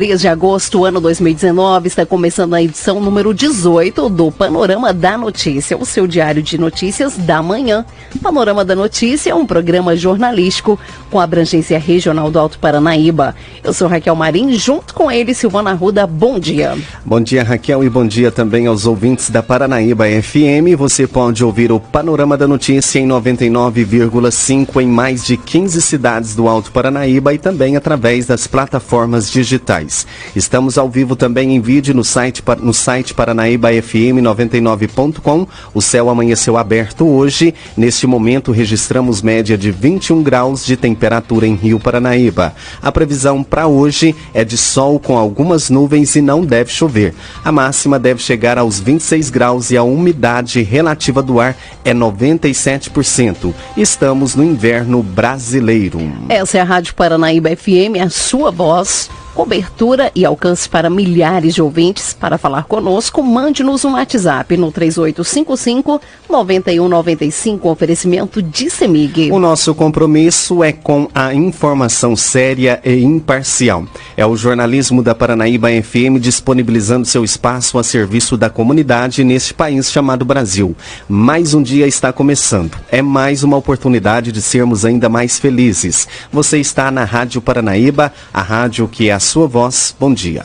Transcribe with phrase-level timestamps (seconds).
[0.00, 5.76] 3 de agosto, ano 2019, está começando a edição número 18 do Panorama da Notícia,
[5.76, 7.84] o seu diário de notícias da manhã.
[8.22, 13.36] Panorama da Notícia é um programa jornalístico com abrangência regional do Alto Paranaíba.
[13.62, 16.06] Eu sou Raquel Marim, junto com ele, Silvana Ruda.
[16.06, 16.78] Bom dia.
[17.04, 20.78] Bom dia, Raquel, e bom dia também aos ouvintes da Paranaíba FM.
[20.78, 26.48] Você pode ouvir o Panorama da Notícia em 99,5 em mais de 15 cidades do
[26.48, 29.89] Alto Paranaíba e também através das plataformas digitais.
[30.34, 35.46] Estamos ao vivo também em vídeo no site, no site paranaíbafm99.com.
[35.74, 37.54] O céu amanheceu aberto hoje.
[37.76, 42.54] Neste momento registramos média de 21 graus de temperatura em Rio Paranaíba.
[42.82, 47.14] A previsão para hoje é de sol com algumas nuvens e não deve chover.
[47.44, 53.52] A máxima deve chegar aos 26 graus e a umidade relativa do ar é 97%.
[53.76, 56.00] Estamos no inverno brasileiro.
[56.28, 61.62] Essa é a Rádio Paranaíba FM, a sua voz cobertura e alcance para milhares de
[61.62, 62.12] ouvintes.
[62.12, 69.30] Para falar conosco, mande-nos um WhatsApp no 3855 9195, oferecimento de Semig.
[69.30, 73.84] O nosso compromisso é com a informação séria e imparcial.
[74.16, 79.90] É o jornalismo da Paranaíba FM disponibilizando seu espaço a serviço da comunidade neste país
[79.90, 80.74] chamado Brasil.
[81.08, 82.76] Mais um dia está começando.
[82.90, 86.08] É mais uma oportunidade de sermos ainda mais felizes.
[86.32, 89.94] Você está na Rádio Paranaíba, a rádio que é a sua voz.
[89.98, 90.44] Bom dia.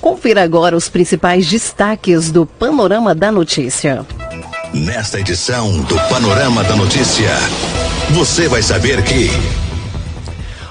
[0.00, 4.06] Confira agora os principais destaques do Panorama da Notícia.
[4.72, 7.30] Nesta edição do Panorama da Notícia,
[8.10, 9.30] você vai saber que.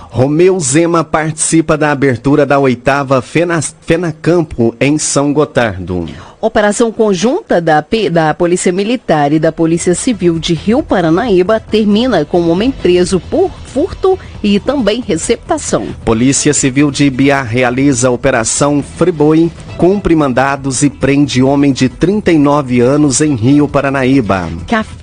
[0.09, 6.08] Romeu Zema participa da abertura da oitava Fena, Fenacampo em São Gotardo.
[6.41, 12.23] Operação conjunta da, P, da Polícia Militar e da Polícia Civil de Rio Paranaíba termina
[12.23, 15.87] com um homem preso por furto e também receptação.
[16.05, 22.79] Polícia Civil de Ibiá realiza a Operação Friboi, cumpre mandados e prende homem de 39
[22.79, 24.49] anos em Rio Paranaíba.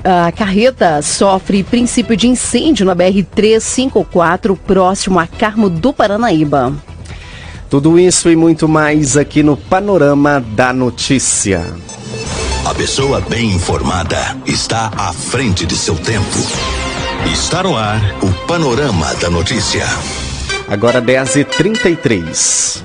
[0.02, 6.72] A carreta sofre princípio de incêndio na BR-354, próximo a Carmo do Paranaíba.
[7.68, 11.64] Tudo isso e muito mais aqui no Panorama da Notícia.
[12.64, 16.38] A pessoa bem informada está à frente de seu tempo.
[17.32, 19.84] Está no ar o Panorama da Notícia.
[20.68, 22.82] Agora 10h33.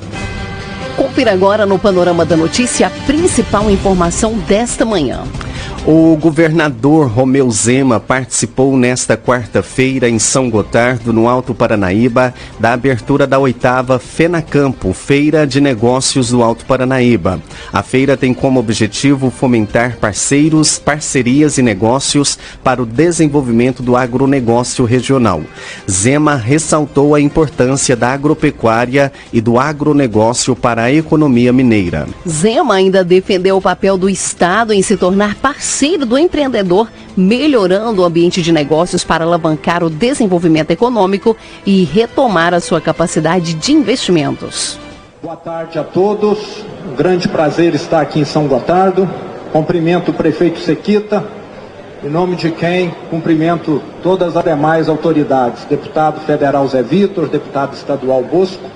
[0.96, 5.24] Confira agora no Panorama da Notícia a principal informação desta manhã.
[5.88, 13.25] O governador Romeu Zema participou nesta quarta-feira em São Gotardo, no Alto Paranaíba, da abertura
[13.25, 17.41] da oitava FENACAMPO, Feira de Negócios do Alto Paranaíba.
[17.74, 24.86] A feira tem como objetivo fomentar parceiros, parcerias e negócios para o desenvolvimento do agronegócio
[24.86, 25.41] regional.
[25.90, 32.08] Zema ressaltou a importância da agropecuária e do agronegócio para a economia mineira.
[32.30, 38.02] Zema ainda defendeu o papel do Estado em se tornar parceiro parceiro do empreendedor, melhorando
[38.02, 43.72] o ambiente de negócios para alavancar o desenvolvimento econômico e retomar a sua capacidade de
[43.72, 44.78] investimentos.
[45.24, 46.66] Boa tarde a todos.
[46.92, 49.09] Um grande prazer estar aqui em São Gotardo.
[49.54, 51.24] Cumprimento o prefeito Sequita,
[52.03, 58.22] em nome de quem cumprimento todas as demais autoridades, deputado federal Zé Vitor, deputado estadual
[58.24, 58.70] Bosco.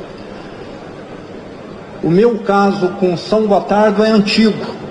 [2.02, 4.85] O meu caso com São Gotardo é antigo.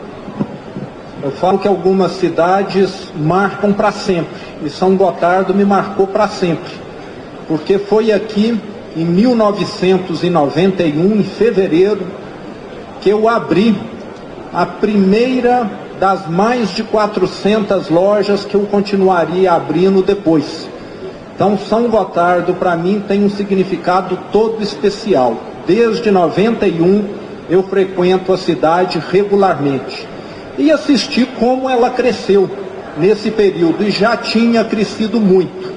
[1.24, 6.70] Eu falo que algumas cidades marcam para sempre, e São Gotardo me marcou para sempre,
[7.48, 8.60] porque foi aqui
[8.94, 12.06] em 1991, em fevereiro,
[13.00, 13.74] que eu abri
[14.52, 20.68] a primeira das mais de 400 lojas que eu continuaria abrindo depois.
[21.34, 25.38] Então, São Gotardo, para mim, tem um significado todo especial.
[25.66, 27.02] Desde 91,
[27.48, 30.12] eu frequento a cidade regularmente
[30.58, 32.48] e assisti como ela cresceu
[32.96, 35.72] nesse período e já tinha crescido muito.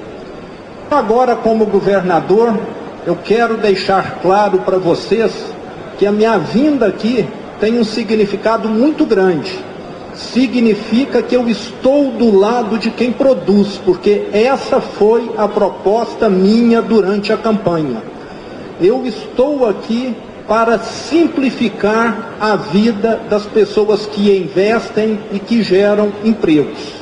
[0.90, 2.58] Agora, como governador,
[3.06, 5.32] eu quero deixar claro para vocês
[5.98, 7.26] que a minha vinda aqui
[7.60, 9.52] tem um significado muito grande.
[10.14, 16.80] Significa que eu estou do lado de quem produz, porque essa foi a proposta minha
[16.80, 18.02] durante a campanha.
[18.80, 20.16] Eu estou aqui
[20.48, 26.98] para simplificar a vida das pessoas que investem e que geram empregos.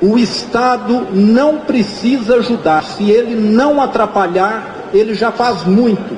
[0.00, 6.16] O Estado não precisa ajudar, se ele não atrapalhar, ele já faz muito.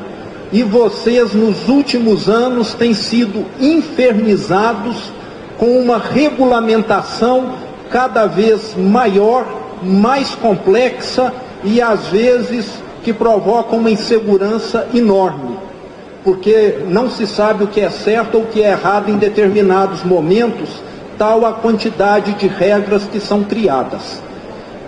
[0.52, 5.12] E vocês, nos últimos anos, têm sido infernizados
[5.58, 7.55] com uma regulamentação
[7.90, 9.46] cada vez maior,
[9.82, 11.32] mais complexa
[11.64, 12.67] e às vezes
[13.02, 15.56] que provoca uma insegurança enorme,
[16.25, 20.03] porque não se sabe o que é certo ou o que é errado em determinados
[20.03, 20.82] momentos,
[21.17, 24.23] tal a quantidade de regras que são criadas.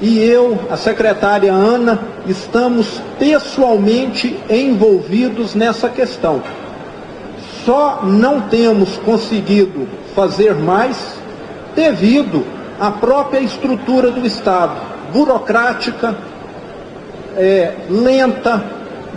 [0.01, 6.43] E eu, a secretária Ana, estamos pessoalmente envolvidos nessa questão.
[7.65, 10.97] Só não temos conseguido fazer mais
[11.75, 12.45] devido
[12.81, 14.81] à própria estrutura do Estado,
[15.13, 16.17] burocrática,
[17.37, 18.65] é, lenta,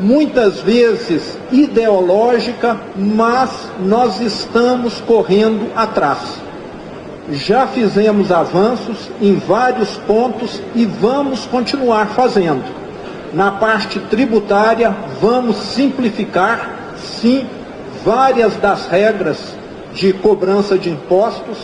[0.01, 6.41] muitas vezes ideológica, mas nós estamos correndo atrás.
[7.31, 12.63] Já fizemos avanços em vários pontos e vamos continuar fazendo.
[13.33, 17.47] Na parte tributária, vamos simplificar, sim,
[18.03, 19.55] várias das regras
[19.93, 21.57] de cobrança de impostos.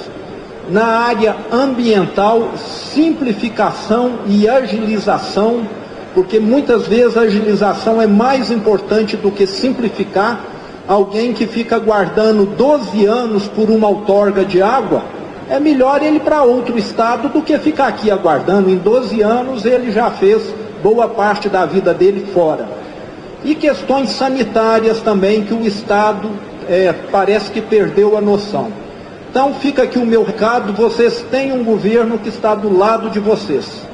[0.69, 5.67] Na área ambiental, simplificação e agilização
[6.13, 10.45] porque muitas vezes a agilização é mais importante do que simplificar.
[10.87, 15.03] Alguém que fica guardando 12 anos por uma outorga de água,
[15.47, 18.69] é melhor ele para outro estado do que ficar aqui aguardando.
[18.69, 20.41] Em 12 anos ele já fez
[20.81, 22.67] boa parte da vida dele fora.
[23.43, 26.29] E questões sanitárias também que o Estado
[26.67, 28.71] é, parece que perdeu a noção.
[29.29, 33.19] Então fica aqui o meu recado, vocês têm um governo que está do lado de
[33.19, 33.88] vocês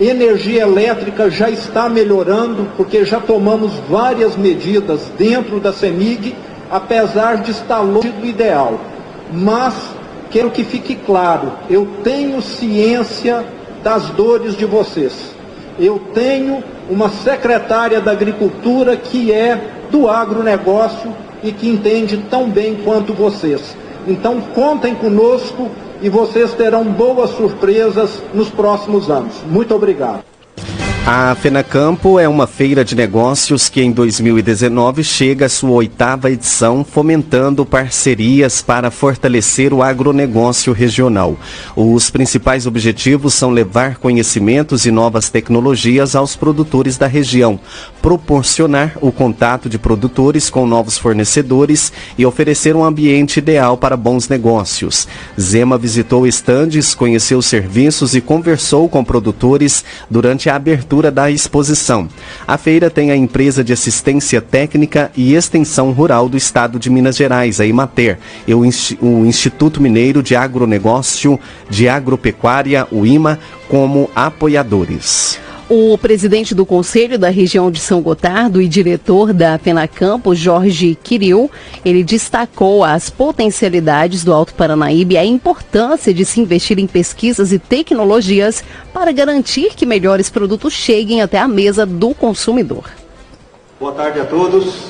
[0.00, 6.34] Energia elétrica já está melhorando, porque já tomamos várias medidas dentro da CEMIG,
[6.70, 8.80] apesar de estar longe do ideal.
[9.30, 9.74] Mas
[10.30, 13.44] quero que fique claro, eu tenho ciência
[13.84, 15.34] das dores de vocês.
[15.78, 19.60] Eu tenho uma secretária da Agricultura que é
[19.90, 21.14] do agronegócio
[21.44, 23.76] e que entende tão bem quanto vocês.
[24.08, 25.70] Então contem conosco
[26.02, 29.34] e vocês terão boas surpresas nos próximos anos.
[29.46, 30.29] Muito obrigado.
[31.12, 36.84] A Fenacampo é uma feira de negócios que em 2019 chega à sua oitava edição,
[36.84, 41.36] fomentando parcerias para fortalecer o agronegócio regional.
[41.74, 47.58] Os principais objetivos são levar conhecimentos e novas tecnologias aos produtores da região,
[48.00, 54.28] proporcionar o contato de produtores com novos fornecedores e oferecer um ambiente ideal para bons
[54.28, 55.08] negócios.
[55.40, 62.08] Zema visitou estandes, conheceu serviços e conversou com produtores durante a abertura abertura da exposição.
[62.46, 67.16] A feira tem a empresa de assistência técnica e extensão rural do estado de Minas
[67.16, 68.64] Gerais, a Imater, e o,
[69.26, 73.38] Instituto Mineiro de Agronegócio de Agropecuária, o IMA,
[73.68, 75.49] como apoiadores.
[75.72, 81.48] O presidente do Conselho da região de São Gotardo e diretor da Penacampo, Jorge Quiril,
[81.84, 87.52] ele destacou as potencialidades do Alto Paranaíba e a importância de se investir em pesquisas
[87.52, 92.90] e tecnologias para garantir que melhores produtos cheguem até a mesa do consumidor.
[93.78, 94.86] Boa tarde a todos.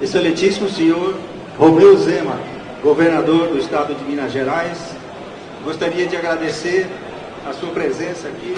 [0.00, 1.18] Excelentíssimo senhor
[1.58, 2.40] Romeu Zema,
[2.82, 4.78] governador do estado de Minas Gerais,
[5.62, 6.86] gostaria de agradecer
[7.46, 8.56] a sua presença aqui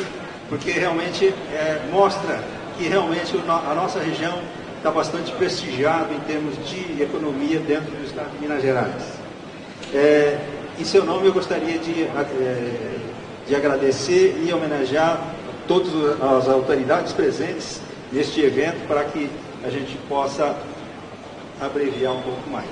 [0.49, 2.43] porque realmente é, mostra
[2.77, 4.39] que realmente a nossa região
[4.77, 9.03] está bastante prestigiada em termos de economia dentro do estado de Minas Gerais.
[9.95, 10.39] É,
[10.79, 12.97] em seu nome eu gostaria de, é,
[13.47, 15.21] de agradecer e homenagear
[15.67, 17.81] todas as autoridades presentes
[18.13, 19.31] neste evento para que
[19.65, 20.55] a gente possa
[21.61, 22.69] abreviar um pouco mais.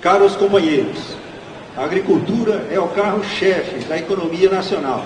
[0.00, 1.16] Caros companheiros,
[1.76, 5.04] a agricultura é o carro-chefe da economia nacional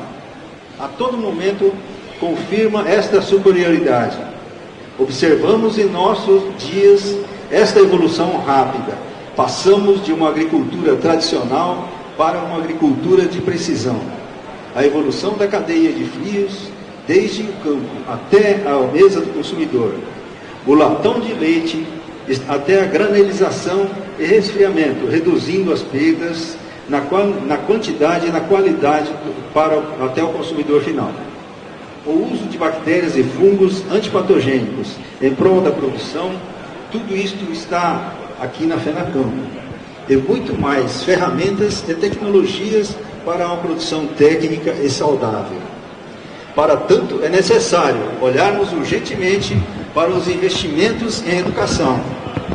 [0.78, 1.73] a todo momento
[2.20, 4.16] confirma esta superioridade.
[4.99, 7.16] Observamos em nossos dias
[7.50, 8.97] esta evolução rápida.
[9.37, 14.00] Passamos de uma agricultura tradicional para uma agricultura de precisão.
[14.75, 16.70] A evolução da cadeia de frios,
[17.06, 19.94] desde o campo até a mesa do consumidor.
[20.66, 21.87] O latão de leite
[22.49, 26.56] até a granelização e resfriamento, reduzindo as perdas
[26.88, 27.00] na,
[27.47, 29.11] na quantidade e na qualidade
[29.52, 31.12] para, até o consumidor final.
[32.07, 36.33] O uso de bactérias e fungos antipatogênicos em prol da produção,
[36.90, 39.30] tudo isto está aqui na FENACAM.
[40.09, 45.59] E muito mais ferramentas e tecnologias para uma produção técnica e saudável.
[46.54, 49.57] Para tanto, é necessário olharmos urgentemente
[49.95, 52.00] para os investimentos em educação,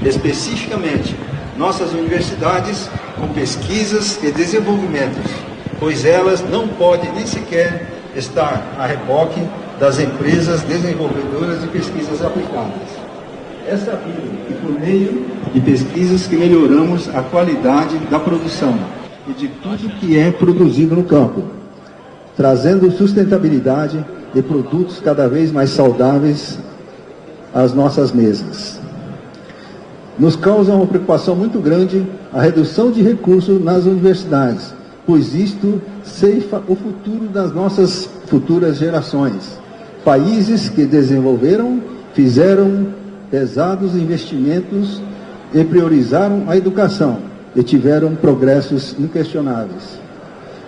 [0.03, 1.15] especificamente
[1.57, 5.31] nossas universidades com pesquisas e desenvolvimentos,
[5.79, 9.41] pois elas não podem nem sequer estar a reboque
[9.79, 13.03] das empresas desenvolvedoras de pesquisas aplicadas.
[13.67, 18.77] É sabido que por meio de pesquisas que melhoramos a qualidade da produção
[19.27, 21.43] e de tudo que é produzido no campo,
[22.35, 24.03] trazendo sustentabilidade
[24.35, 26.57] e produtos cada vez mais saudáveis
[27.53, 28.82] às nossas mesas.
[30.17, 34.73] Nos causa uma preocupação muito grande a redução de recursos nas universidades,
[35.07, 39.59] pois isto ceifa o futuro das nossas futuras gerações.
[40.05, 41.81] Países que desenvolveram
[42.13, 42.87] fizeram
[43.31, 45.01] pesados investimentos
[45.53, 47.17] e priorizaram a educação
[47.55, 49.99] e tiveram progressos inquestionáveis.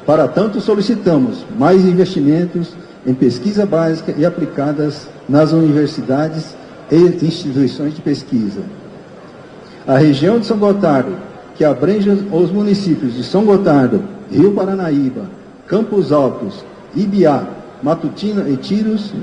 [0.06, 2.74] Para tanto, solicitamos mais investimentos
[3.06, 6.56] em pesquisa básica e aplicadas nas universidades
[6.92, 8.62] e instituições de pesquisa.
[9.88, 11.16] A região de São Gotardo,
[11.56, 14.02] que abrange os municípios de São Gotardo,
[14.32, 15.30] Rio Paranaíba,
[15.68, 16.66] Campos Altos,
[16.96, 17.44] Ibiá,
[17.84, 19.14] Matutina e Tiros,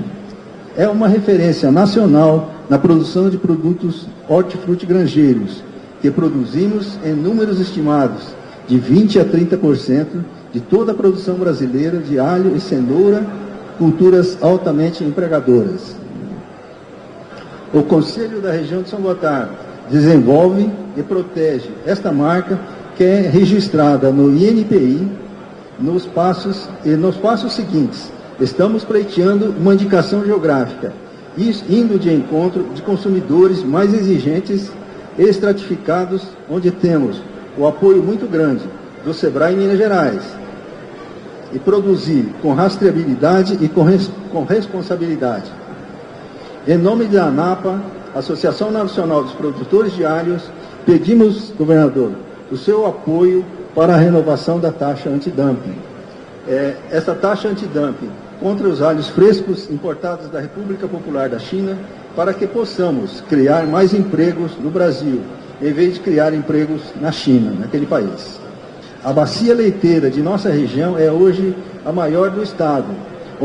[0.77, 5.61] é uma referência nacional na produção de produtos hortifrutigranjeiros,
[6.01, 8.33] que produzimos em números estimados
[8.65, 10.05] de 20 a 30%
[10.53, 13.25] de toda a produção brasileira de alho e cenoura,
[13.77, 15.93] culturas altamente empregadoras.
[17.73, 22.59] O Conselho da região de São Gotardo desenvolve e protege esta marca
[22.95, 25.07] que é registrada no INPI
[25.79, 28.11] nos passos e nos passos seguintes.
[28.39, 30.93] Estamos pleiteando uma indicação geográfica,
[31.37, 34.71] indo de encontro de consumidores mais exigentes
[35.17, 37.21] e estratificados, onde temos
[37.57, 38.63] o apoio muito grande
[39.03, 40.23] do SEBRAE Minas Gerais,
[41.51, 45.51] e produzir com rastreabilidade e com, res, com responsabilidade.
[46.67, 47.79] Em nome da ANAPA,
[48.15, 50.43] Associação Nacional dos Produtores de Alhos,
[50.85, 52.11] pedimos, governador,
[52.51, 53.43] o seu apoio
[53.73, 55.75] para a renovação da taxa antidumping.
[56.47, 61.77] É, essa taxa antidumping contra os alhos frescos importados da República Popular da China,
[62.15, 65.21] para que possamos criar mais empregos no Brasil,
[65.61, 68.39] em vez de criar empregos na China, naquele país.
[69.03, 71.55] A bacia leiteira de nossa região é hoje
[71.85, 72.85] a maior do estado,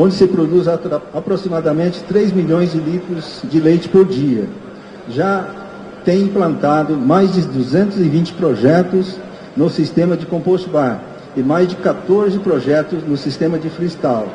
[0.00, 4.44] onde se produz aproximadamente 3 milhões de litros de leite por dia.
[5.10, 5.44] Já
[6.04, 9.16] tem implantado mais de 220 projetos
[9.56, 11.02] no sistema de compost bar
[11.36, 14.28] e mais de 14 projetos no sistema de freestyle.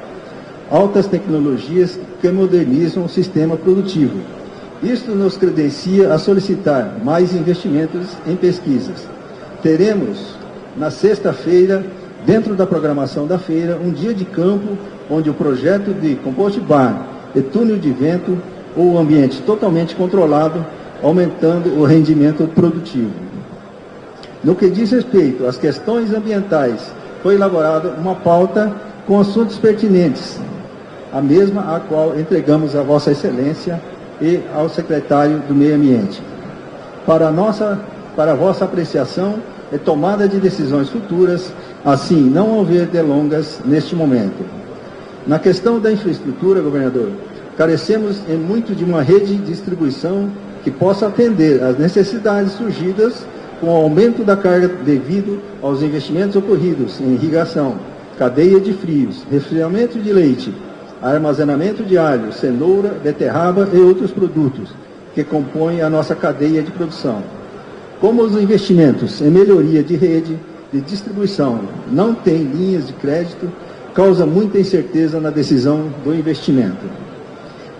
[0.70, 4.20] Altas tecnologias que modernizam o sistema produtivo.
[4.84, 9.08] Isto nos credencia a solicitar mais investimentos em pesquisas.
[9.62, 10.36] Teremos,
[10.75, 11.86] na sexta-feira,
[12.25, 14.77] dentro da programação da feira, um dia de campo
[15.10, 18.38] onde o projeto de compost bar e túnel de vento
[18.75, 20.65] ou ambiente totalmente controlado,
[21.01, 23.12] aumentando o rendimento produtivo.
[24.44, 28.74] No que diz respeito às questões ambientais, foi elaborada uma pauta
[29.08, 30.39] com assuntos pertinentes,
[31.12, 33.82] a mesma a qual entregamos a Vossa Excelência
[34.22, 36.22] e ao secretário do Meio Ambiente.
[37.06, 37.80] Para, nossa,
[38.15, 39.36] para a vossa apreciação
[39.72, 41.51] e tomada de decisões futuras,
[41.84, 44.44] assim não haver delongas neste momento.
[45.28, 47.10] Na questão da infraestrutura, governador,
[47.58, 50.30] carecemos em muito de uma rede de distribuição
[50.63, 53.25] que possa atender às necessidades surgidas
[53.60, 57.75] com o aumento da carga devido aos investimentos ocorridos em irrigação,
[58.18, 60.54] cadeia de frios, resfriamento de leite,
[61.02, 64.70] armazenamento de alho, cenoura, beterraba e outros produtos
[65.13, 67.22] que compõem a nossa cadeia de produção.
[68.00, 70.38] Como os investimentos em melhoria de rede
[70.74, 71.60] de distribuição
[71.92, 73.50] não têm linhas de crédito,
[73.94, 76.84] causa muita incerteza na decisão do investimento.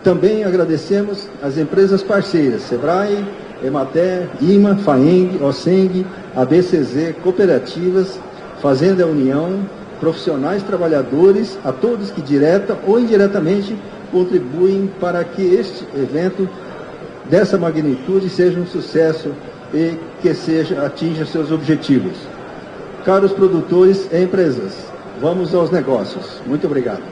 [0.04, 3.26] Também agradecemos as empresas parceiras, Sebrae,
[3.64, 8.20] Emater, IMA, FAENG, OSENG, ABCZ, cooperativas,
[8.62, 9.62] Fazenda União,
[10.00, 13.76] profissionais trabalhadores, a todos que direta ou indiretamente
[14.12, 16.48] contribuem para que este evento
[17.30, 19.32] dessa magnitude seja um sucesso
[19.74, 22.33] e que seja atinja seus objetivos.
[23.06, 24.72] Caros produtores e empresas,
[25.20, 26.42] vamos aos negócios.
[26.46, 27.04] Muito obrigado.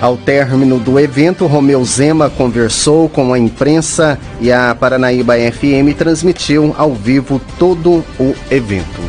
[0.00, 6.74] Ao término do evento, Romeu Zema conversou com a imprensa e a Paranaíba FM transmitiu
[6.78, 9.00] ao vivo todo o evento.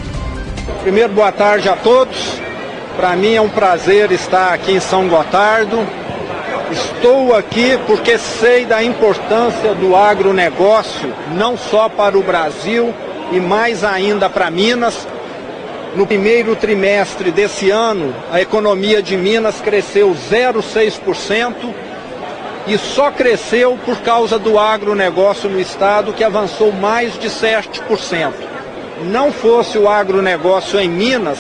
[0.82, 2.42] Primeiro, boa tarde a todos.
[2.98, 5.80] Para mim é um prazer estar aqui em São Gotardo.
[6.70, 12.94] Estou aqui porque sei da importância do agronegócio, não só para o Brasil
[13.34, 15.08] e mais ainda para Minas,
[15.96, 21.74] no primeiro trimestre desse ano, a economia de Minas cresceu 0,6%
[22.68, 28.34] e só cresceu por causa do agronegócio no estado, que avançou mais de 7%.
[29.06, 31.40] Não fosse o agronegócio em Minas,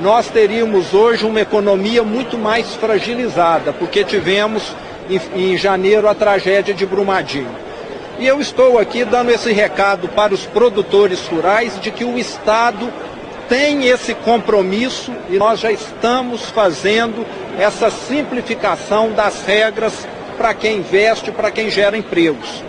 [0.00, 4.74] nós teríamos hoje uma economia muito mais fragilizada, porque tivemos
[5.10, 7.65] em, em janeiro a tragédia de Brumadinho.
[8.18, 12.90] E eu estou aqui dando esse recado para os produtores rurais de que o Estado
[13.46, 17.26] tem esse compromisso e nós já estamos fazendo
[17.58, 20.08] essa simplificação das regras
[20.38, 22.64] para quem investe, para quem gera empregos.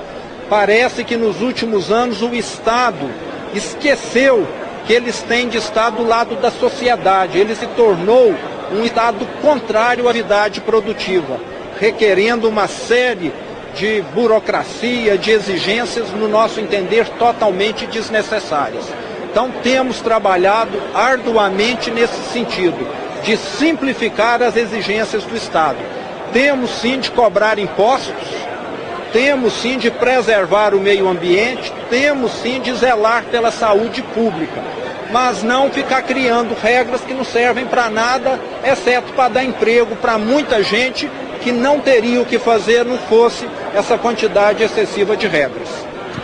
[0.50, 3.10] Parece que nos últimos anos o Estado
[3.54, 4.46] esqueceu
[4.86, 7.38] que eles têm de estar do lado da sociedade.
[7.38, 8.36] Ele se tornou
[8.72, 11.40] um Estado contrário à atividade produtiva,
[11.80, 13.32] requerendo uma série
[13.78, 18.86] de burocracia, de exigências, no nosso entender, totalmente desnecessárias.
[19.30, 22.88] Então, temos trabalhado arduamente nesse sentido,
[23.24, 25.78] de simplificar as exigências do Estado.
[26.34, 28.28] Temos sim de cobrar impostos,
[29.14, 34.62] temos sim de preservar o meio ambiente, temos sim de zelar pela saúde pública,
[35.12, 40.18] mas não ficar criando regras que não servem para nada, exceto para dar emprego para
[40.18, 45.70] muita gente que não teria o que fazer não fosse essa quantidade excessiva de regras.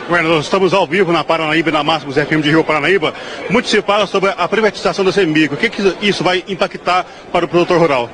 [0.07, 3.13] Governador, estamos ao vivo na Paranaíba na Máximos FM de Rio Paranaíba.
[3.49, 5.53] Muito se fala sobre a privatização da CEMIG.
[5.53, 8.09] O que, que isso vai impactar para o produtor rural?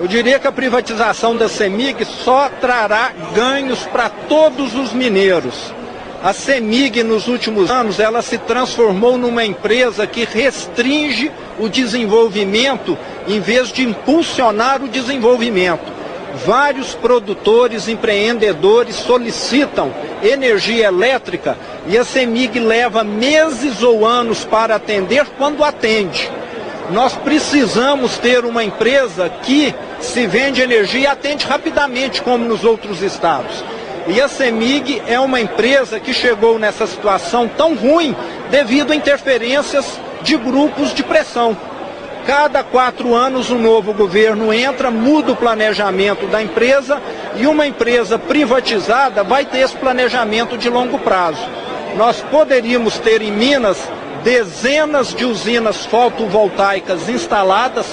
[0.00, 5.74] Eu diria que a privatização da CEMIG só trará ganhos para todos os mineiros.
[6.20, 12.98] A CEMIG nos últimos anos ela se transformou numa empresa que restringe o desenvolvimento
[13.28, 15.92] em vez de impulsionar o desenvolvimento.
[16.44, 21.56] Vários produtores, empreendedores solicitam energia elétrica
[21.86, 26.28] e a CEMIG leva meses ou anos para atender quando atende.
[26.90, 33.02] Nós precisamos ter uma empresa que se vende energia e atende rapidamente, como nos outros
[33.02, 33.62] estados.
[34.08, 38.16] E a CEMIG é uma empresa que chegou nessa situação tão ruim
[38.50, 41.54] devido a interferências de grupos de pressão.
[42.26, 47.00] Cada quatro anos um novo governo entra, muda o planejamento da empresa
[47.36, 51.46] e uma empresa privatizada vai ter esse planejamento de longo prazo.
[51.94, 53.78] Nós poderíamos ter em Minas
[54.24, 57.86] dezenas de usinas fotovoltaicas instaladas,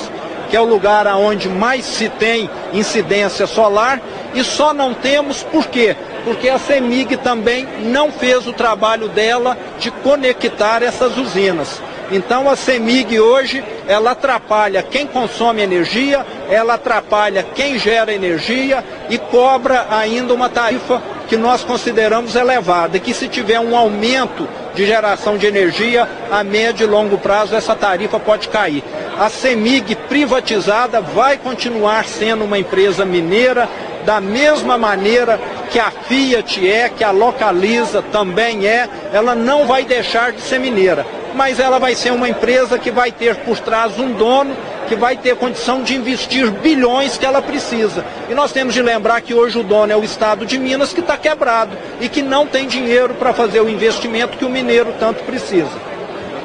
[0.49, 4.01] que é o lugar onde mais se tem incidência solar,
[4.35, 5.95] e só não temos por quê?
[6.23, 11.81] Porque a CEMIG também não fez o trabalho dela de conectar essas usinas.
[12.11, 19.17] Então a CEMIG hoje, ela atrapalha quem consome energia, ela atrapalha quem gera energia e
[19.17, 24.85] cobra ainda uma tarifa que nós consideramos elevada, e que se tiver um aumento de
[24.85, 28.83] geração de energia, a médio e longo prazo essa tarifa pode cair.
[29.17, 33.67] A CEMIG privatizada vai continuar sendo uma empresa mineira,
[34.05, 35.39] da mesma maneira
[35.71, 40.59] que a Fiat é, que a Localiza também é, ela não vai deixar de ser
[40.59, 44.55] mineira, mas ela vai ser uma empresa que vai ter por trás um dono
[44.87, 48.05] que vai ter condição de investir bilhões que ela precisa.
[48.29, 50.99] E nós temos de lembrar que hoje o dono é o Estado de Minas que
[50.99, 55.23] está quebrado e que não tem dinheiro para fazer o investimento que o mineiro tanto
[55.23, 55.95] precisa.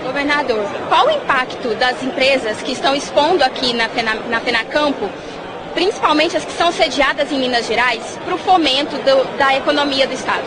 [0.03, 4.17] Governador, qual o impacto das empresas que estão expondo aqui na, Fena,
[5.75, 10.15] principalmente as que são sediadas em Minas Gerais, para o fomento do, da economia do
[10.15, 10.45] Estado?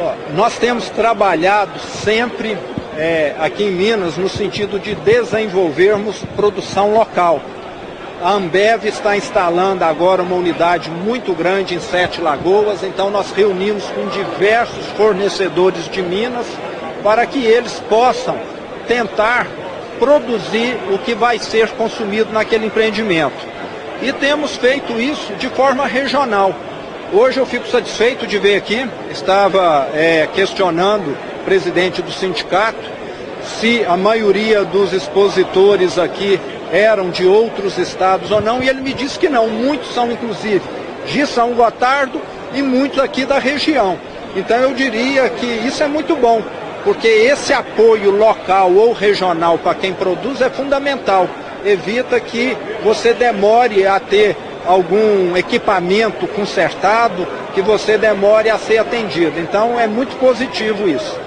[0.00, 2.56] Ó, nós temos trabalhado sempre
[2.96, 7.40] é, aqui em Minas no sentido de desenvolvermos produção local.
[8.22, 13.84] A Ambev está instalando agora uma unidade muito grande em Sete Lagoas, então nós reunimos
[13.86, 16.46] com diversos fornecedores de Minas
[17.02, 18.38] para que eles possam
[18.86, 19.48] tentar
[19.98, 23.44] produzir o que vai ser consumido naquele empreendimento.
[24.02, 26.52] E temos feito isso de forma regional.
[27.12, 32.80] Hoje eu fico satisfeito de ver aqui, estava é, questionando presidente do sindicato,
[33.60, 36.40] se a maioria dos expositores aqui
[36.72, 40.62] eram de outros estados ou não, e ele me disse que não, muitos são inclusive
[41.06, 42.20] de São Gotardo
[42.54, 43.96] e muitos aqui da região.
[44.34, 46.42] Então eu diria que isso é muito bom,
[46.82, 51.28] porque esse apoio local ou regional para quem produz é fundamental.
[51.64, 59.38] Evita que você demore a ter algum equipamento consertado, que você demore a ser atendido.
[59.38, 61.18] Então é muito positivo isso.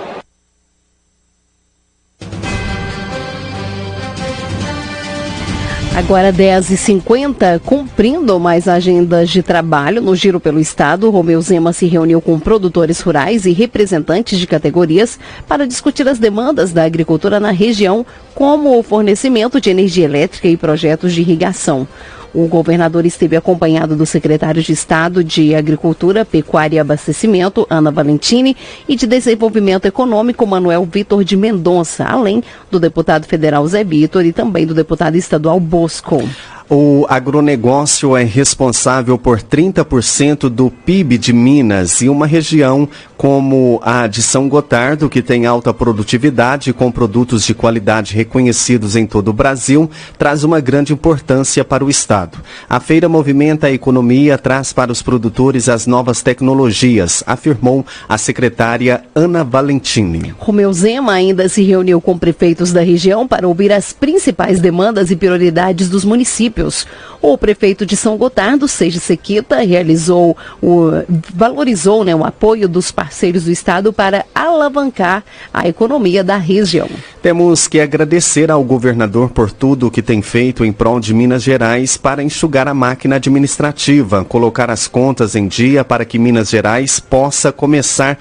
[5.95, 12.19] Agora 10h50, cumprindo mais agendas de trabalho no Giro pelo Estado, Romeu Zema se reuniu
[12.19, 18.05] com produtores rurais e representantes de categorias para discutir as demandas da agricultura na região,
[18.33, 21.87] como o fornecimento de energia elétrica e projetos de irrigação.
[22.35, 28.57] O governador esteve acompanhado do secretário de Estado de Agricultura, Pecuária e Abastecimento, Ana Valentini,
[28.89, 34.33] e de Desenvolvimento Econômico, Manuel Vitor de Mendonça, além do deputado federal Zé Vitor e
[34.33, 36.21] também do deputado estadual Bosco.
[36.67, 44.07] O agronegócio é responsável por 30% do PIB de Minas e uma região como a
[44.07, 49.33] de São Gotardo, que tem alta produtividade com produtos de qualidade reconhecidos em todo o
[49.33, 52.39] Brasil, traz uma grande importância para o Estado.
[52.67, 59.03] A feira movimenta a economia, traz para os produtores as novas tecnologias, afirmou a secretária
[59.13, 60.33] Ana Valentini.
[60.39, 65.15] Romeu Zema ainda se reuniu com prefeitos da região para ouvir as principais demandas e
[65.15, 66.87] prioridades dos municípios municípios.
[67.21, 70.91] O prefeito de São Gotardo, Seiji Sequita, realizou o,
[71.33, 76.87] valorizou né, o apoio dos parceiros do Estado para alavancar a economia da região.
[77.23, 81.41] Temos que agradecer ao governador por tudo o que tem feito em prol de Minas
[81.41, 86.99] Gerais para enxugar a máquina administrativa, colocar as contas em dia para que Minas Gerais
[86.99, 88.19] possa começar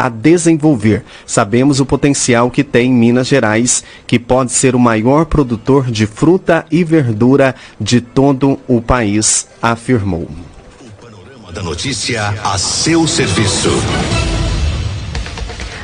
[0.00, 1.04] a desenvolver.
[1.26, 6.64] Sabemos o potencial que tem Minas Gerais, que pode ser o maior produtor de fruta
[6.70, 10.26] e verdura de todo o país, afirmou.
[10.80, 13.68] O panorama da notícia a seu serviço.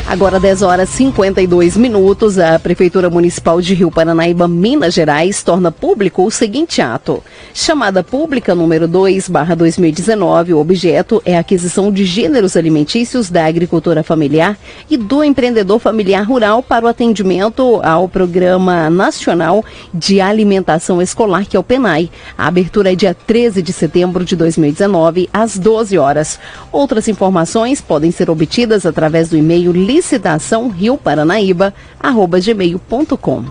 [0.08, 6.24] Agora 10 horas 52 minutos, a Prefeitura Municipal de Rio Paranaíba, Minas Gerais, torna público
[6.24, 7.20] o seguinte ato.
[7.52, 13.46] Chamada pública número 2, barra 2019, o objeto é a aquisição de gêneros alimentícios da
[13.46, 14.56] agricultura familiar
[14.88, 21.56] e do empreendedor familiar rural para o atendimento ao Programa Nacional de Alimentação Escolar, que
[21.56, 22.12] é o PENAI.
[22.38, 26.38] A abertura é dia 13 de setembro de 2019, às 12 horas.
[26.70, 33.44] Outras informações podem ser obtidas através do e-mail licitação Rio Paranaíba, arroba gmail.com.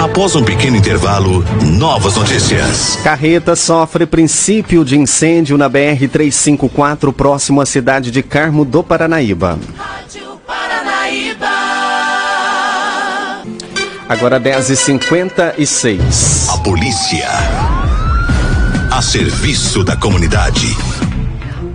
[0.00, 1.44] Após um pequeno intervalo,
[1.78, 2.98] novas notícias.
[3.04, 9.58] Carreta sofre princípio de incêndio na BR-354, próximo à cidade de Carmo do Paranaíba.
[9.76, 11.46] Rádio Paranaíba.
[14.08, 16.52] Agora 10h56.
[16.52, 17.28] A polícia
[19.02, 20.76] serviço da comunidade.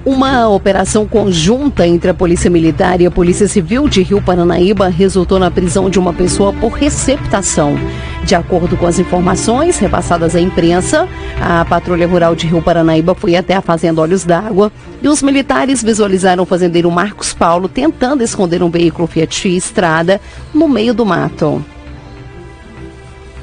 [0.05, 5.37] Uma operação conjunta entre a Polícia Militar e a Polícia Civil de Rio Paranaíba resultou
[5.37, 7.77] na prisão de uma pessoa por receptação.
[8.23, 11.07] De acordo com as informações repassadas à imprensa,
[11.41, 15.83] a Patrulha Rural de Rio Paranaíba foi até a Fazenda Olhos d'Água e os militares
[15.83, 20.21] visualizaram o fazendeiro Marcos Paulo tentando esconder um veículo Fiat Estrada
[20.53, 21.63] no meio do mato.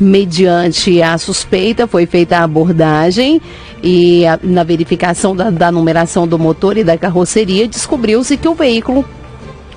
[0.00, 3.40] Mediante a suspeita, foi feita a abordagem
[3.82, 8.54] e a, na verificação da, da numeração do motor e da carroceria, descobriu-se que o
[8.54, 9.04] veículo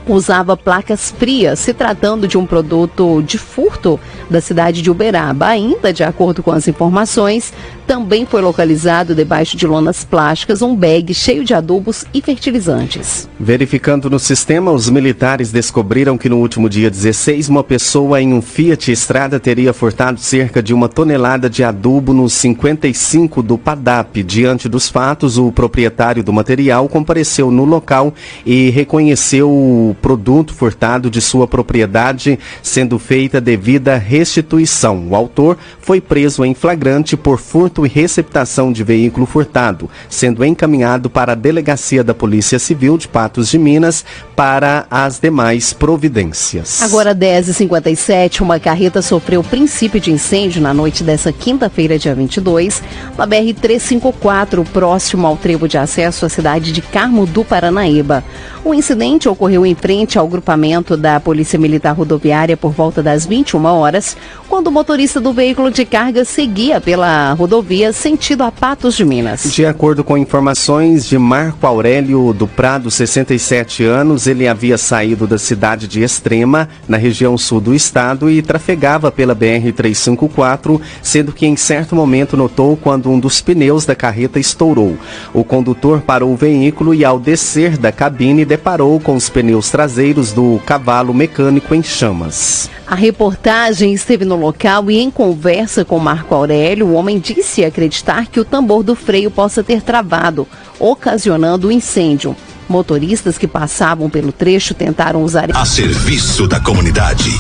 [0.07, 3.99] usava placas frias, se tratando de um produto de furto
[4.29, 5.47] da cidade de Uberaba.
[5.47, 7.53] Ainda de acordo com as informações,
[7.87, 13.29] também foi localizado debaixo de lonas plásticas um bag cheio de adubos e fertilizantes.
[13.39, 18.41] Verificando no sistema, os militares descobriram que no último dia 16, uma pessoa em um
[18.41, 24.21] Fiat Estrada teria furtado cerca de uma tonelada de adubo no 55 do PADAP.
[24.21, 28.13] Diante dos fatos, o proprietário do material compareceu no local
[28.45, 35.07] e reconheceu o produto furtado de sua propriedade, sendo feita devida restituição.
[35.09, 40.43] O autor foi preso em flagrante por furto furto e receptação de veículo furtado, sendo
[40.43, 44.03] encaminhado para a Delegacia da Polícia Civil de Patos de Minas
[44.35, 46.81] para as demais providências.
[46.81, 52.81] Agora 10h57, uma carreta sofreu princípio de incêndio na noite dessa quinta-feira, dia 22,
[53.17, 58.23] na BR-354, próximo ao trevo de acesso à cidade de Carmo do Paranaíba.
[58.63, 63.63] O incidente ocorreu em frente ao grupamento da Polícia Militar Rodoviária por volta das 21
[63.65, 64.17] horas,
[64.49, 69.51] quando o motorista do veículo de carga seguia pela rodovia sentido a Patos de Minas.
[69.51, 75.37] De acordo com informações de Marco Aurélio do Prado, 67 anos, ele havia saído da
[75.37, 81.57] cidade de Extrema, na região sul do estado, e trafegava pela BR-354, sendo que em
[81.57, 84.97] certo momento notou quando um dos pneus da carreta estourou.
[85.33, 90.31] O condutor parou o veículo e, ao descer da cabine, deparou com os pneus traseiros
[90.31, 92.69] do cavalo mecânico em chamas.
[92.89, 98.27] A reportagem esteve no local e, em conversa com Marco Aurélio, o homem disse acreditar
[98.27, 100.47] que o tambor do freio possa ter travado,
[100.79, 102.33] ocasionando o incêndio.
[102.69, 105.49] Motoristas que passavam pelo trecho tentaram usar.
[105.53, 107.31] A serviço da comunidade.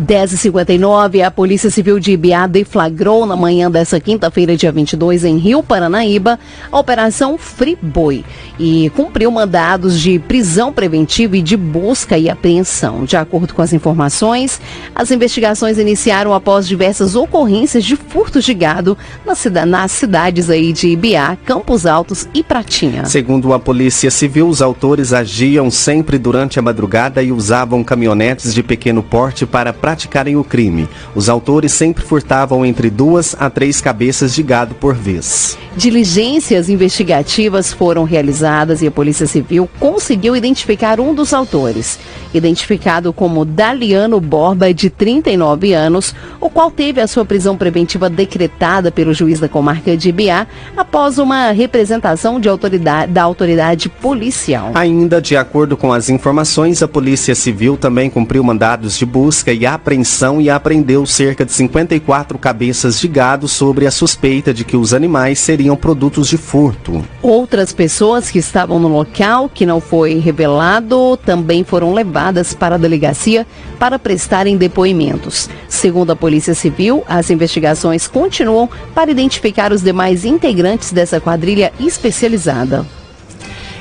[0.00, 5.62] 10h59, a Polícia Civil de Ibiá deflagrou na manhã dessa quinta-feira, dia 22, em Rio
[5.62, 6.38] Paranaíba,
[6.70, 8.22] a Operação Friboi
[8.58, 13.04] e cumpriu mandados de prisão preventiva e de busca e apreensão.
[13.04, 14.60] De acordo com as informações,
[14.94, 21.36] as investigações iniciaram após diversas ocorrências de furtos de gado nas, cidades aí de Ibiá,
[21.44, 23.06] Campos Altos e Pratinha.
[23.06, 28.62] Segundo a Polícia Civil, os autores agiam sempre durante a madrugada e usavam caminhonetes de
[28.62, 30.88] pequeno porte para praticarem o crime.
[31.14, 35.56] Os autores sempre furtavam entre duas a três cabeças de gado por vez.
[35.76, 42.00] Diligências investigativas foram realizadas e a Polícia Civil conseguiu identificar um dos autores,
[42.34, 48.90] identificado como Daliano Borba, de 39 anos, o qual teve a sua prisão preventiva decretada
[48.90, 54.72] pelo juiz da comarca de Ibiá após uma representação de autoridade, da autoridade policial.
[54.74, 59.66] Ainda de acordo com as informações, a Polícia Civil também cumpriu mandados de busca e
[59.76, 64.92] apreensão e apreendeu cerca de 54 cabeças de gado sobre a suspeita de que os
[64.92, 67.04] animais seriam produtos de furto.
[67.22, 72.78] Outras pessoas que estavam no local, que não foi revelado, também foram levadas para a
[72.78, 73.46] delegacia
[73.78, 75.48] para prestarem depoimentos.
[75.68, 82.84] Segundo a Polícia Civil, as investigações continuam para identificar os demais integrantes dessa quadrilha especializada.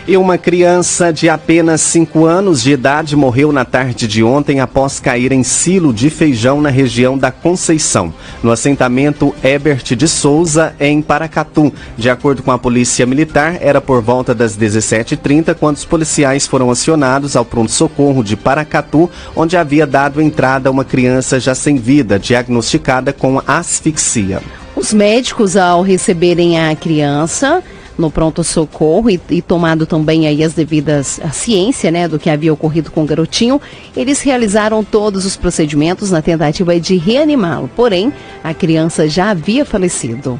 [0.07, 4.99] E uma criança de apenas 5 anos de idade morreu na tarde de ontem após
[4.99, 8.13] cair em silo de feijão na região da Conceição,
[8.43, 11.73] no assentamento Ebert de Souza, em Paracatu.
[11.97, 16.69] De acordo com a Polícia Militar, era por volta das 17h30 quando os policiais foram
[16.69, 23.11] acionados ao pronto-socorro de Paracatu, onde havia dado entrada uma criança já sem vida, diagnosticada
[23.11, 24.39] com asfixia.
[24.75, 27.63] Os médicos, ao receberem a criança,
[27.97, 32.53] no pronto-socorro e, e, tomado também aí as devidas a ciência, né, do que havia
[32.53, 33.61] ocorrido com o garotinho,
[33.95, 37.69] eles realizaram todos os procedimentos na tentativa de reanimá-lo.
[37.75, 38.11] Porém,
[38.43, 40.39] a criança já havia falecido.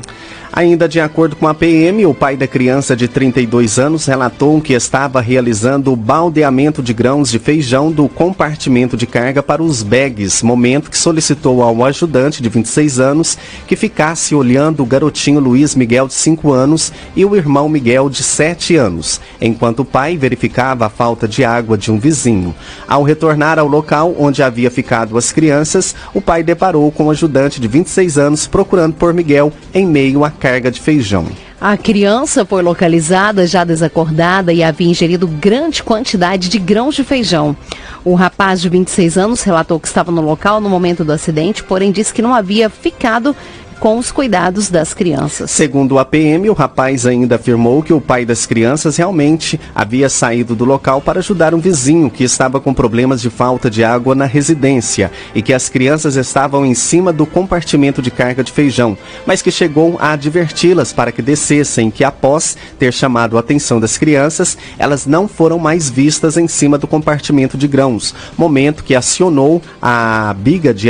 [0.56, 4.72] Ainda de acordo com a PM, o pai da criança de 32 anos relatou que
[4.72, 10.42] estava realizando o baldeamento de grãos de feijão do compartimento de carga para os bags,
[10.42, 13.38] momento que solicitou ao ajudante de 26 anos
[13.68, 18.24] que ficasse olhando o garotinho Luiz Miguel de 5 anos e o irmão Miguel de
[18.24, 22.56] 7 anos, enquanto o pai verificava a falta de água de um vizinho.
[22.88, 27.60] Ao retornar ao local onde havia ficado as crianças, o pai deparou com o ajudante
[27.60, 31.26] de 26 anos procurando por Miguel em meio a carga de feijão.
[31.60, 37.58] A criança foi localizada já desacordada e havia ingerido grande quantidade de grãos de feijão.
[38.04, 41.92] O rapaz de 26 anos relatou que estava no local no momento do acidente, porém
[41.92, 43.36] disse que não havia ficado
[43.80, 45.52] com os cuidados das crianças.
[45.52, 50.56] Segundo a PM, o rapaz ainda afirmou que o pai das crianças realmente havia saído
[50.56, 54.26] do local para ajudar um vizinho que estava com problemas de falta de água na
[54.26, 59.42] residência e que as crianças estavam em cima do compartimento de carga de feijão, mas
[59.42, 64.58] que chegou a adverti-las para que descessem, que após ter chamado a atenção das crianças,
[64.78, 70.36] elas não foram mais vistas em cima do compartimento de grãos, momento que acionou a
[70.38, 70.90] biga de,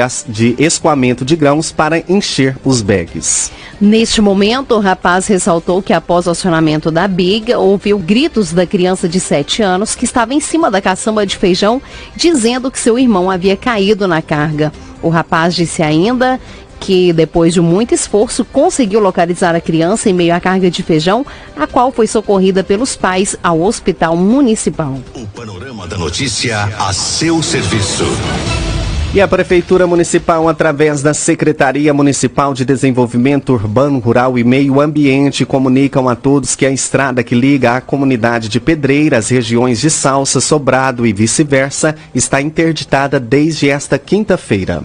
[0.58, 3.52] escoamento de grãos para encher os bags.
[3.80, 9.08] Neste momento, o rapaz ressaltou que após o acionamento da biga, ouviu gritos da criança
[9.08, 11.82] de 7 anos que estava em cima da caçamba de feijão,
[12.16, 14.72] dizendo que seu irmão havia caído na carga.
[15.02, 16.40] O rapaz disse ainda
[16.80, 21.26] que, depois de muito esforço, conseguiu localizar a criança em meio à carga de feijão,
[21.56, 24.98] a qual foi socorrida pelos pais ao hospital municipal.
[25.14, 28.06] O panorama da notícia a seu serviço.
[29.16, 35.46] E a Prefeitura Municipal, através da Secretaria Municipal de Desenvolvimento Urbano, Rural e Meio Ambiente,
[35.46, 39.90] comunicam a todos que a estrada que liga a comunidade de Pedreira às regiões de
[39.90, 44.84] Salsa, Sobrado e vice-versa está interditada desde esta quinta-feira.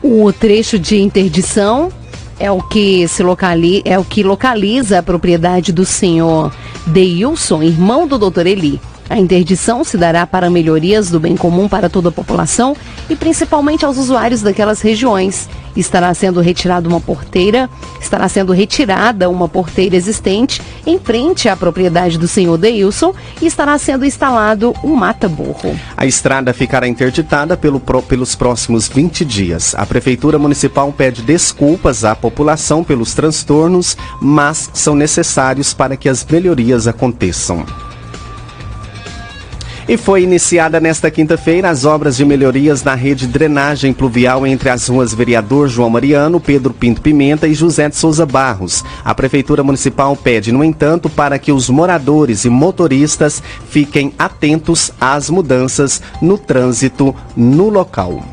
[0.00, 1.90] O trecho de interdição
[2.38, 6.54] é o que se locali é o que localiza a propriedade do senhor
[6.86, 8.46] Deilson, irmão do Dr.
[8.46, 8.80] Eli.
[9.08, 12.76] A interdição se dará para melhorias do bem comum para toda a população
[13.08, 15.48] e principalmente aos usuários daquelas regiões.
[15.76, 17.68] Estará sendo retirada uma porteira,
[18.00, 23.76] estará sendo retirada uma porteira existente em frente à propriedade do senhor Deilson e estará
[23.78, 25.78] sendo instalado um mata-burro.
[25.96, 29.74] A estrada ficará interditada pelo, pelos próximos 20 dias.
[29.76, 36.24] A Prefeitura Municipal pede desculpas à população pelos transtornos, mas são necessários para que as
[36.24, 37.66] melhorias aconteçam.
[39.88, 44.68] E foi iniciada nesta quinta-feira as obras de melhorias na rede de drenagem pluvial entre
[44.68, 48.84] as ruas Vereador João Mariano, Pedro Pinto Pimenta e José de Souza Barros.
[49.04, 55.30] A Prefeitura Municipal pede, no entanto, para que os moradores e motoristas fiquem atentos às
[55.30, 58.24] mudanças no trânsito no local.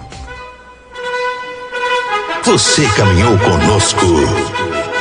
[2.45, 4.07] Você caminhou conosco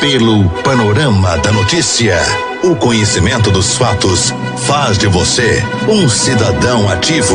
[0.01, 2.52] pelo panorama da notícia.
[2.65, 4.33] O conhecimento dos fatos
[4.69, 7.35] faz de você um cidadão ativo.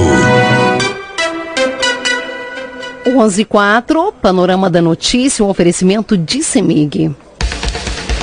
[3.06, 7.14] 11 4, Panorama da Notícia, um oferecimento de Semig.